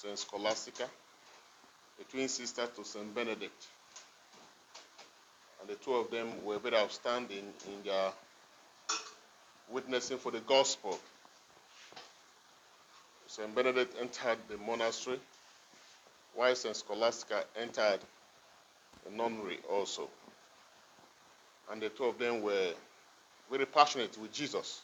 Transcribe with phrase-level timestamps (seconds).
[0.00, 0.16] St.
[0.16, 0.84] Scholastica,
[2.00, 3.12] a twin sister to St.
[3.12, 3.66] Benedict.
[5.60, 8.12] And the two of them were very outstanding in their
[9.68, 10.96] witnessing for the gospel.
[13.26, 13.52] St.
[13.52, 15.18] Benedict entered the monastery,
[16.36, 16.76] while St.
[16.76, 17.98] Scholastica entered
[19.04, 20.08] the nunnery also.
[21.72, 22.72] And the two of them were
[23.50, 24.80] very passionate with Jesus.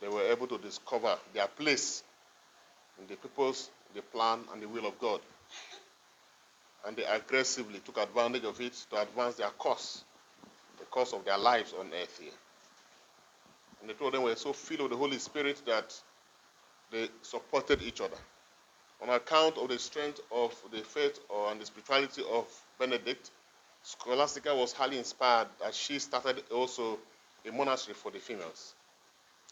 [0.00, 2.02] They were able to discover their place
[2.98, 5.20] in the purpose, the plan, and the will of God.
[6.86, 10.04] And they aggressively took advantage of it to advance their cause,
[10.78, 12.32] the cause of their lives on earth here.
[13.80, 15.94] And the two of them were so filled with the Holy Spirit that
[16.90, 18.16] they supported each other.
[19.02, 22.46] On account of the strength of the faith and the spirituality of
[22.78, 23.30] Benedict,
[23.82, 26.98] Scholastica was highly inspired as she started also
[27.46, 28.74] a monastery for the females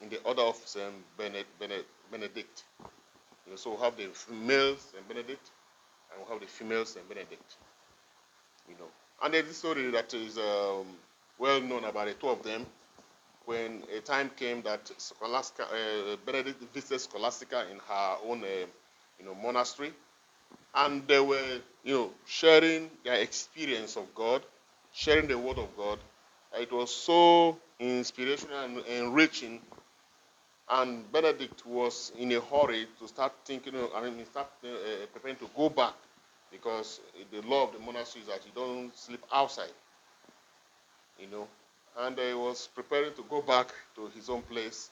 [0.00, 0.92] in the order of St.
[1.16, 2.64] Benedict.
[3.52, 5.06] Know, so we have the male St.
[5.06, 5.50] Benedict
[6.10, 7.06] and we have the female St.
[7.06, 7.56] Benedict.
[8.66, 8.86] You know,
[9.22, 10.86] and there's a story that is um,
[11.38, 12.64] well known about the two of them.
[13.44, 18.46] When a time came that Scholastica, uh, Benedict visited Scholastica in her own, uh,
[19.18, 19.92] you know, monastery,
[20.74, 24.42] and they were, you know, sharing their experience of God,
[24.94, 25.98] sharing the Word of God.
[26.58, 29.60] It was so inspirational and enriching
[30.72, 34.68] and Benedict was in a hurry to start thinking, I mean, start uh,
[35.12, 35.94] preparing to go back
[36.50, 39.72] because the law of the monastery is that you don't sleep outside,
[41.20, 41.46] you know.
[41.98, 44.90] And he was preparing to go back to his own place.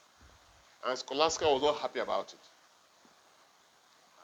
[0.86, 2.40] And Scholastica was not happy about it.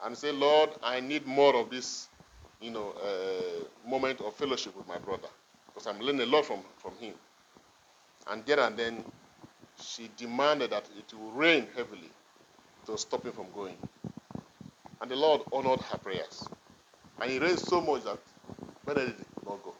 [0.04, 2.08] And said, Lord, I need more of this,
[2.60, 5.28] you know, uh, moment of fellowship with my brother
[5.66, 7.14] because I'm learning a lot from, from him.
[8.30, 9.04] And there and then,
[9.80, 12.10] she demanded that it will rain heavily
[12.86, 13.76] to stop him from going.
[15.00, 16.48] And the Lord honored her prayers.
[17.20, 18.18] And he rained so much that
[18.84, 19.74] Benedict did not go.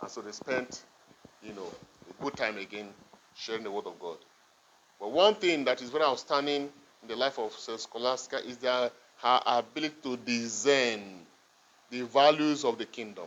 [0.00, 0.84] And so they spent,
[1.42, 1.66] you know,
[2.08, 2.88] a good time again
[3.34, 4.16] sharing the word of God.
[4.98, 6.70] But one thing that is very outstanding
[7.02, 7.52] in the life of.
[7.52, 11.00] Scholastica is that her ability to discern
[11.90, 13.26] the values of the kingdom.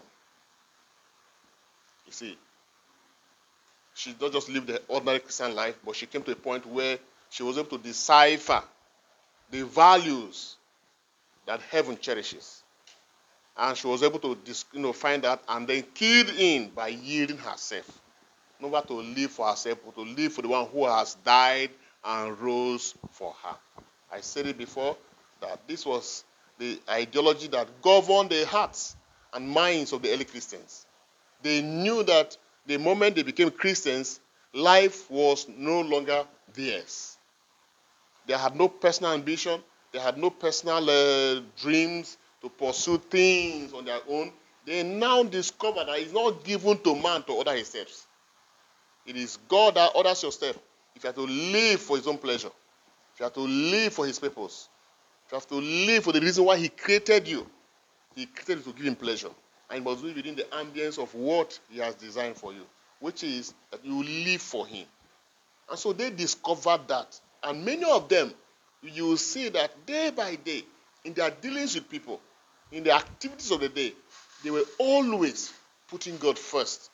[2.05, 2.37] You see,
[3.93, 6.97] she not just live the ordinary Christian life, but she came to a point where
[7.29, 8.63] she was able to decipher
[9.51, 10.55] the values
[11.45, 12.63] that heaven cherishes.
[13.55, 14.37] And she was able to
[14.71, 17.99] you know, find that and then keyed in by yielding herself.
[18.59, 21.69] Not to live for herself, but to live for the one who has died
[22.03, 23.55] and rose for her.
[24.11, 24.95] I said it before
[25.41, 26.23] that this was
[26.57, 28.95] the ideology that governed the hearts
[29.33, 30.85] and minds of the early Christians.
[31.41, 34.19] They knew that the moment they became Christians,
[34.53, 37.17] life was no longer theirs.
[38.25, 43.85] They had no personal ambition, they had no personal uh, dreams to pursue things on
[43.85, 44.31] their own.
[44.65, 48.07] They now discover that it's not given to man to order his steps.
[49.05, 50.55] It is God that orders your step.
[50.95, 52.51] If you have to live for his own pleasure,
[53.13, 54.69] if you have to live for his purpose,
[55.25, 57.45] if you have to live for the reason why he created you,
[58.15, 59.29] he created you to give him pleasure
[59.73, 62.61] and must be within the ambience of what He has designed for you,
[62.99, 64.85] which is that you live for Him.
[65.69, 67.19] And so they discovered that.
[67.43, 68.31] And many of them,
[68.83, 70.63] you will see that day by day,
[71.03, 72.21] in their dealings with people,
[72.71, 73.93] in the activities of the day,
[74.43, 75.51] they were always
[75.87, 76.89] putting God first.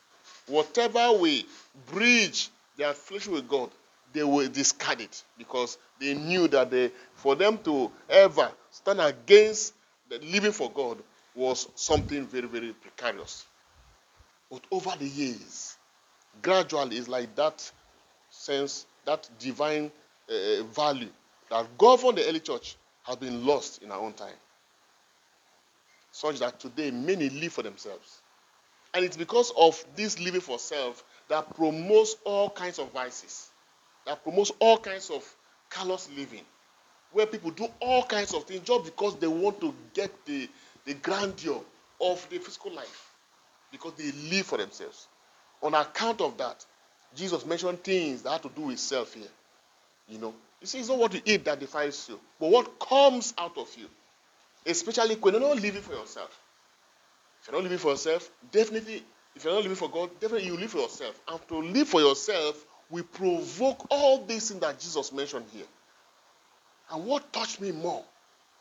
[0.48, 1.44] Whatever way
[1.92, 3.70] bridge their affiliation with God,
[4.14, 9.74] they will discard it because they knew that they, for them to ever stand against
[10.10, 10.98] the living for God
[11.40, 13.46] was something very, very precarious.
[14.52, 15.78] But over the years,
[16.42, 17.72] gradually, it's like that
[18.30, 19.92] sense, that divine
[20.30, 21.10] uh, value
[21.50, 24.36] that governed the early church has been lost in our own time.
[26.12, 28.22] Such that today many live for themselves.
[28.94, 33.50] And it's because of this living for self that promotes all kinds of vices,
[34.06, 35.24] that promotes all kinds of
[35.70, 36.44] callous living,
[37.12, 40.50] where people do all kinds of things just because they want to get the,
[40.90, 41.62] the grandeur
[42.02, 43.12] of the physical life
[43.72, 45.08] because they live for themselves.
[45.62, 46.66] On account of that,
[47.16, 49.28] Jesus mentioned things that have to do with self here.
[50.08, 53.36] You know, you see, it's not what you eat that defines you, but what comes
[53.38, 53.86] out of you.
[54.66, 56.36] Especially when you're not living for yourself.
[57.42, 59.04] If you're not living for yourself, definitely,
[59.36, 61.22] if you're not living for God, definitely you live for yourself.
[61.28, 65.68] And to live for yourself will provoke all these things that Jesus mentioned here.
[66.92, 68.04] And what touched me more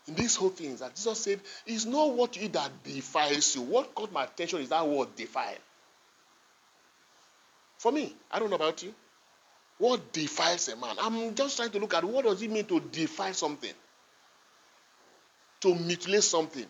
[0.07, 3.61] in this whole thing is that Jesus said, It's not what you that defiles you.
[3.61, 5.55] What caught my attention is that word defile.
[7.77, 8.93] For me, I don't know about you.
[9.77, 10.95] What defiles a man?
[10.99, 13.73] I'm just trying to look at what does it mean to defile something.
[15.61, 16.65] to mutilate something.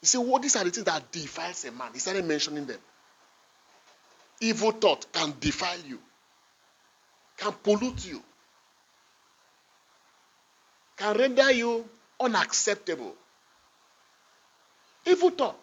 [0.00, 1.90] You see, what these are the things that defiles a man.
[1.92, 2.78] He started mentioning them.
[4.40, 5.98] Evil thought can defile you,
[7.36, 8.22] can pollute you,
[10.96, 11.84] can render you
[12.20, 13.14] unacceptable.
[15.06, 15.58] Evil thought.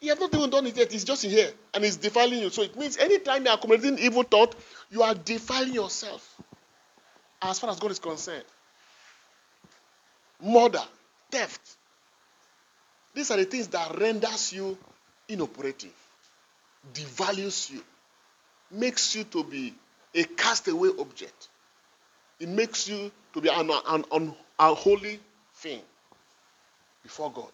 [0.00, 0.94] You have not even done it yet.
[0.94, 2.50] It's just here and it's defiling you.
[2.50, 4.54] So it means anytime you are committing evil thought,
[4.90, 6.40] you are defiling yourself.
[7.42, 8.44] As far as God is concerned.
[10.42, 10.82] Murder,
[11.30, 11.76] theft.
[13.14, 14.78] These are the things that renders you
[15.28, 15.94] inoperative,
[16.94, 17.82] devalues you,
[18.70, 19.74] makes you to be
[20.14, 21.48] a castaway object.
[22.38, 25.18] It makes you to be an, an, an unholy
[25.54, 25.80] thing
[27.02, 27.50] before God.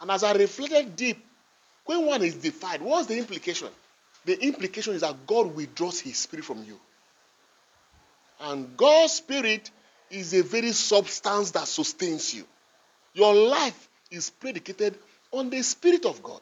[0.00, 1.24] And as I reflected deep,
[1.84, 3.68] when one is defied, what's the implication?
[4.24, 6.78] The implication is that God withdraws his spirit from you.
[8.40, 9.70] And God's spirit
[10.10, 12.44] is a very substance that sustains you.
[13.12, 14.96] Your life is predicated
[15.32, 16.40] on the spirit of God.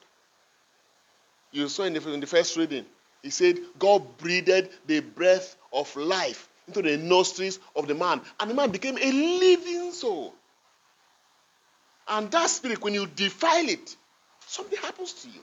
[1.50, 2.84] You saw in the, in the first reading,
[3.22, 8.50] he said, God breathed the breath of life into the nostrils of the man, and
[8.50, 10.34] the man became a living soul.
[12.06, 13.96] And that spirit, when you defile it,
[14.46, 15.40] something happens to you.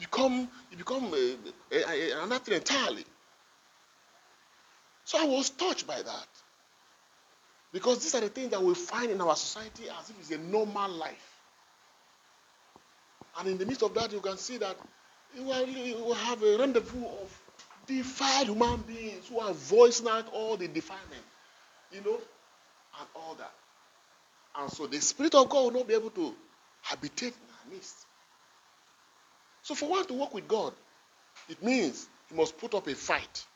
[0.00, 1.36] You become, you become a,
[1.72, 3.04] a, a, another entirely.
[5.04, 6.26] So I was touched by that.
[7.72, 10.38] Because these are the things that we find in our society as if it's a
[10.38, 11.34] normal life.
[13.38, 14.76] And in the midst of that, you can see that
[15.34, 17.40] you will have a rendezvous of
[17.88, 21.24] defiled human beings who are voicing out all the defilement,
[21.90, 23.52] you know, and all that.
[24.56, 26.34] And so the Spirit of God will not be able to
[26.82, 28.06] habitate in our midst.
[29.62, 30.72] So for one to work with God,
[31.48, 33.46] it means he must put up a fight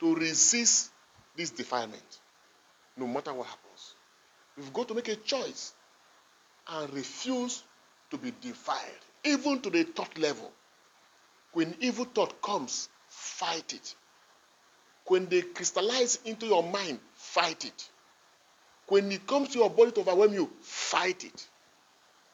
[0.00, 0.90] to resist
[1.36, 2.18] this defilement,
[2.96, 3.94] no matter what happens.
[4.56, 5.72] We've got to make a choice
[6.68, 7.62] and refuse
[8.10, 8.80] to be defiled,
[9.24, 10.50] even to the thought level.
[11.52, 12.88] When evil thought comes,
[13.28, 13.94] fight it.
[15.06, 17.90] When they crystallize into your mind, fight it.
[18.88, 21.46] When it comes to your body to overwhelm you, fight it.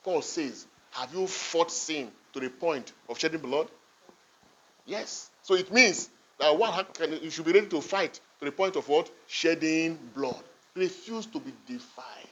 [0.02, 3.68] Paul says, Have you fought sin to the point of shedding blood?
[4.86, 5.30] Yes.
[5.42, 8.76] So it means that one can, you should be ready to fight to the point
[8.76, 9.10] of what?
[9.26, 10.42] Shedding blood.
[10.74, 12.28] Refuse to be defiled.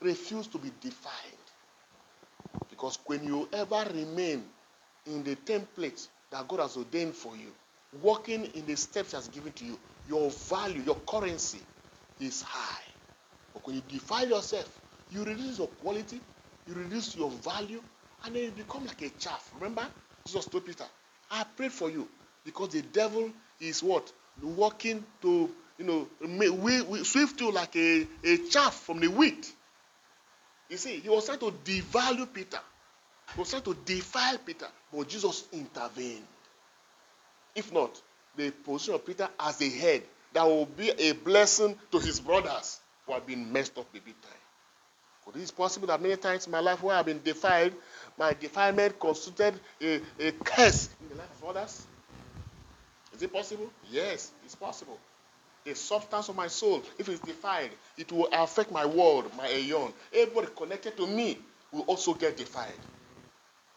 [0.00, 1.14] Refuse to be defiled.
[2.70, 4.44] Because when you ever remain
[5.06, 7.52] in the template that God has ordained for you,
[8.02, 9.78] walking in the steps He has given to you,
[10.08, 11.60] your value, your currency
[12.18, 12.82] is high.
[13.52, 14.68] But when you defile yourself,
[15.10, 16.20] you reduce your quality,
[16.66, 17.80] you reduce your value,
[18.24, 19.48] and then you become like a chaff.
[19.54, 19.86] Remember,
[20.26, 20.82] Jesus told Peter,
[21.30, 22.08] I prayed for you
[22.44, 23.30] because the devil
[23.60, 24.12] is what?
[24.42, 25.48] Walking to,
[25.78, 29.52] you know, we, we swift you like a, a chaff from the wheat.
[30.68, 32.58] You see, he was trying to devalue Peter.
[33.36, 36.26] Was trying to defile Peter, but Jesus intervened.
[37.54, 38.00] If not,
[38.36, 42.80] the position of Peter as a head that will be a blessing to his brothers
[43.06, 44.32] who have been messed up a big time.
[45.24, 47.72] Could it is possible that many times in my life where I've been defiled,
[48.18, 51.86] my defilement constituted a, a curse in the life of others?
[53.14, 53.70] Is it possible?
[53.90, 54.98] Yes, it's possible.
[55.64, 59.92] The substance of my soul, if it's defiled, it will affect my world, my aeon.
[60.12, 61.38] Everybody connected to me
[61.72, 62.72] will also get defiled.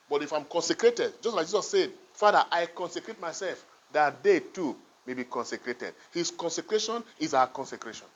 [0.10, 4.76] But if I'm consecrated, just like Jesus said, Father, I consecrate myself that they too
[5.06, 5.94] may be consecrated.
[6.12, 8.08] His consecration is our consecration.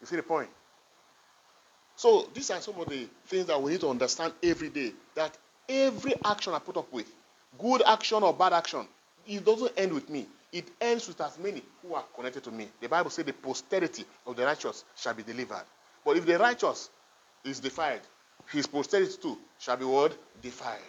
[0.00, 0.48] You see the point?
[1.96, 4.92] So these are some of the things that we need to understand every day.
[5.14, 5.36] That
[5.68, 7.12] every action I put up with,
[7.58, 8.86] good action or bad action,
[9.26, 10.26] it doesn't end with me.
[10.52, 12.68] It ends with as many who are connected to me.
[12.80, 15.64] The Bible says the posterity of the righteous shall be delivered.
[16.04, 16.88] But if the righteous
[17.44, 18.00] is defiled,
[18.52, 20.16] his posterity too shall be what?
[20.42, 20.80] Defiled.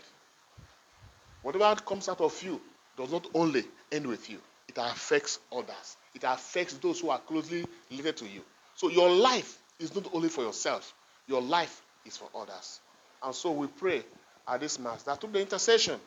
[1.41, 2.61] Whatever comes out of you
[2.97, 5.97] does not only end with you, it affects others.
[6.13, 8.41] It affects those who are closely related to you.
[8.75, 10.93] So your life is not only for yourself,
[11.27, 12.79] your life is for others.
[13.23, 14.03] And so we pray
[14.47, 15.99] at this Mass that through the intercession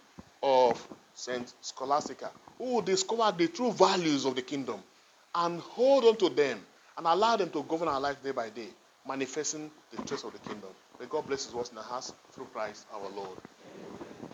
[0.42, 4.80] of Saint Scholastica, who will discover the true values of the kingdom
[5.34, 6.60] and hold on to them
[6.96, 8.68] and allow them to govern our life day by day,
[9.06, 10.70] manifesting the truths of the kingdom.
[11.00, 13.38] May God bless his words in our hearts through Christ our Lord.